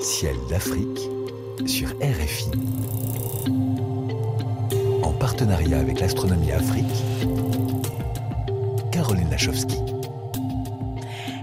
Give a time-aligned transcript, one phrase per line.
[0.00, 1.08] Ciel d'Afrique
[1.66, 2.50] sur RFI.
[5.02, 7.04] En partenariat avec l'Astronomie Afrique,
[8.92, 9.76] Caroline Lachowski.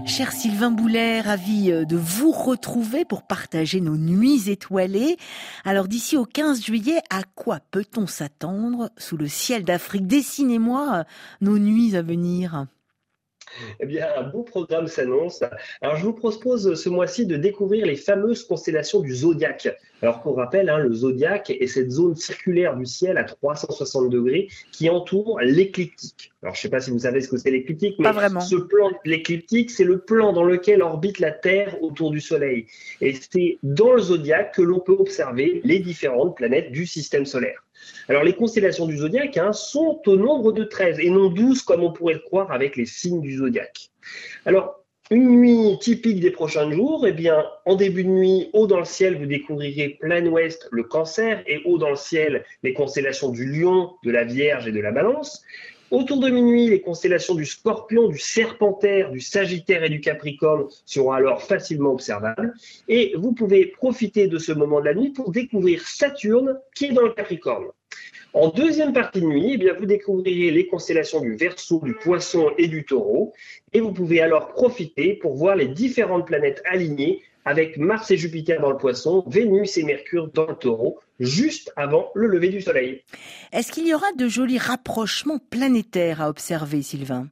[0.06, 5.18] Cher Sylvain Boulet, ravi euh, de vous retrouver pour partager nos nuits étoilées.
[5.64, 10.06] Alors d'ici au 15 juillet, à quoi peut-on s'attendre sous le ciel d'Afrique?
[10.06, 11.04] Dessinez-moi euh,
[11.42, 12.66] nos nuits à venir.
[13.80, 15.42] Eh bien, un beau programme s'annonce.
[15.80, 19.68] Alors, je vous propose ce mois-ci de découvrir les fameuses constellations du zodiaque.
[20.02, 24.48] Alors, pour rappel, hein, le zodiaque est cette zone circulaire du ciel à 360 degrés
[24.72, 26.32] qui entoure l'écliptique.
[26.42, 28.90] Alors, je ne sais pas si vous savez ce que c'est l'écliptique, mais ce plan,
[29.04, 32.66] l'écliptique, c'est le plan dans lequel orbite la Terre autour du Soleil.
[33.00, 37.65] Et c'est dans le zodiaque que l'on peut observer les différentes planètes du système solaire.
[38.08, 41.82] Alors, les constellations du zodiaque hein, sont au nombre de 13 et non 12 comme
[41.82, 43.90] on pourrait le croire avec les signes du zodiaque.
[44.44, 48.80] Alors, une nuit typique des prochains jours, eh bien, en début de nuit, haut dans
[48.80, 53.30] le ciel, vous découvrirez plein ouest le cancer et haut dans le ciel les constellations
[53.30, 55.44] du lion, de la vierge et de la balance.
[55.92, 61.12] Autour de minuit, les constellations du scorpion, du serpentaire, du sagittaire et du capricorne seront
[61.12, 62.54] alors facilement observables.
[62.88, 66.92] Et vous pouvez profiter de ce moment de la nuit pour découvrir Saturne qui est
[66.92, 67.66] dans le capricorne.
[68.32, 72.50] En deuxième partie de nuit, eh bien, vous découvrirez les constellations du Verseau, du Poisson
[72.58, 73.32] et du Taureau.
[73.72, 78.60] Et vous pouvez alors profiter pour voir les différentes planètes alignées avec Mars et Jupiter
[78.60, 83.02] dans le Poisson, Vénus et Mercure dans le Taureau, juste avant le lever du Soleil.
[83.52, 87.28] Est-ce qu'il y aura de jolis rapprochements planétaires à observer, Sylvain?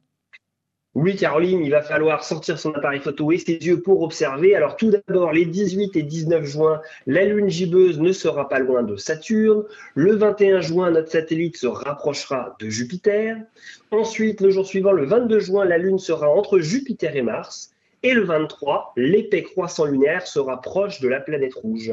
[0.95, 4.55] Oui, Caroline, il va falloir sortir son appareil photo et ses yeux pour observer.
[4.55, 8.81] Alors tout d'abord, les 18 et 19 juin, la Lune gibbeuse ne sera pas loin
[8.81, 9.65] de Saturne.
[9.93, 13.35] Le 21 juin, notre satellite se rapprochera de Jupiter.
[13.91, 17.71] Ensuite, le jour suivant, le 22 juin, la Lune sera entre Jupiter et Mars.
[18.01, 21.91] Et le 23, l'épais croissant lunaire sera proche de la planète rouge.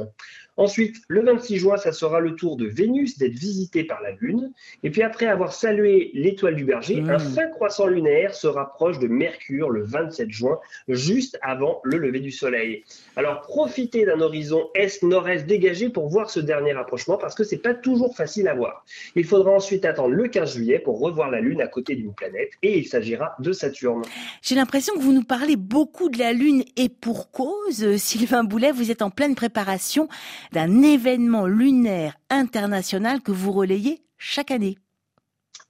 [0.58, 4.52] Ensuite, le 26 juin, ça sera le tour de Vénus d'être visité par la Lune.
[4.82, 7.20] Et puis après avoir salué l'étoile du berger, un mmh.
[7.20, 10.58] fin croissant lunaire se rapproche de Mercure le 27 juin,
[10.88, 12.84] juste avant le lever du Soleil.
[13.16, 17.74] Alors profitez d'un horizon est-nord-est dégagé pour voir ce dernier rapprochement parce que c'est pas
[17.74, 18.84] toujours facile à voir.
[19.16, 22.50] Il faudra ensuite attendre le 15 juillet pour revoir la Lune à côté d'une planète
[22.62, 24.02] et il s'agira de Saturne.
[24.42, 27.96] J'ai l'impression que vous nous parlez beaucoup de la Lune et pour cause.
[27.96, 30.08] Sylvain Boulet, vous êtes en pleine préparation
[30.52, 34.78] d'un événement lunaire international que vous relayez chaque année.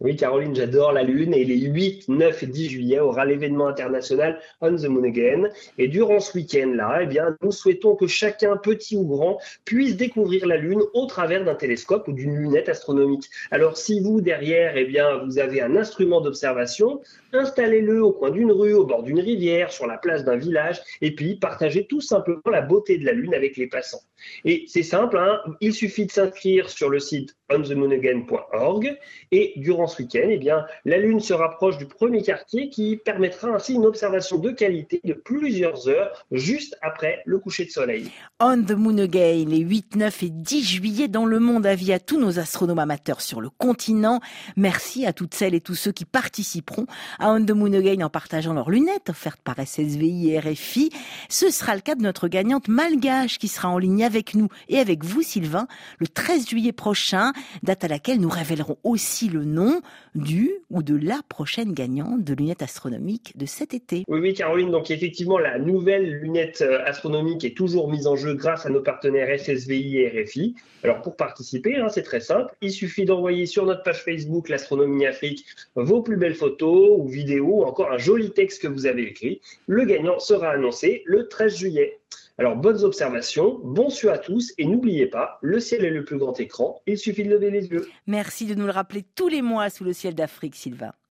[0.05, 4.41] Oui, Caroline, j'adore la Lune et les 8, 9 et 10 juillet aura l'événement international
[4.61, 5.49] On the Moon Again.
[5.79, 10.45] Et durant ce week-end-là, eh bien, nous souhaitons que chacun, petit ou grand, puisse découvrir
[10.49, 13.31] la Lune au travers d'un télescope ou d'une lunette astronomique.
[13.53, 17.01] Alors, si vous, derrière, eh bien, vous avez un instrument d'observation,
[17.33, 21.15] installez-le au coin d'une rue, au bord d'une rivière, sur la place d'un village, et
[21.15, 24.03] puis partagez tout simplement la beauté de la Lune avec les passants.
[24.45, 28.99] Et c'est simple, hein, il suffit de s'inscrire sur le site onthemoonagain.org
[29.31, 33.49] et durant ce week-end, eh bien, la Lune se rapproche du premier quartier qui permettra
[33.49, 38.11] ainsi une observation de qualité de plusieurs heures juste après le coucher de soleil.
[38.41, 41.99] On the Moon Again, les 8, 9 et 10 juillet dans le monde, avis à
[41.99, 44.21] tous nos astronomes amateurs sur le continent.
[44.57, 46.87] Merci à toutes celles et tous ceux qui participeront
[47.19, 50.91] à On the Moon Again en partageant leurs lunettes offertes par SSVI et RFI.
[51.29, 54.79] Ce sera le cas de notre gagnante malgache qui sera en ligne avec nous et
[54.79, 55.67] avec vous, Sylvain,
[55.99, 57.33] le 13 juillet prochain,
[57.63, 59.81] date à laquelle nous révélerons aussi le nom
[60.15, 64.05] du ou de la prochaine gagnante de lunettes astronomiques de cet été.
[64.09, 68.35] Oui, oui, Caroline, donc effectivement, la nouvelle lunette euh, astronomique est toujours mise en jeu
[68.35, 70.55] grâce à nos partenaires SSVI et RFI.
[70.83, 75.07] Alors pour participer, hein, c'est très simple, il suffit d'envoyer sur notre page Facebook l'Astronomie
[75.07, 75.45] Afrique
[75.77, 79.41] vos plus belles photos ou vidéos, ou encore un joli texte que vous avez écrit.
[79.67, 81.99] Le gagnant sera annoncé le 13 juillet.
[82.39, 86.17] Alors, bonnes observations, bon su à tous, et n'oubliez pas, le ciel est le plus
[86.17, 87.87] grand écran, il suffit de lever les yeux.
[88.07, 90.93] Merci de nous le rappeler tous les mois sous le ciel d'Afrique, Sylvain.